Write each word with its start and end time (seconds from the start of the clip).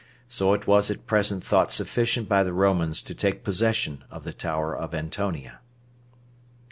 So 0.27 0.53
it 0.55 0.65
was 0.65 0.89
at 0.89 1.05
present 1.05 1.43
thought 1.43 1.71
sufficient 1.71 2.27
by 2.27 2.41
the 2.41 2.53
Romans 2.53 3.03
to 3.03 3.13
take 3.13 3.43
possession 3.43 4.03
of 4.09 4.23
the 4.23 4.33
tower 4.33 4.75
of 4.75 4.95
Antonia. 4.95 5.59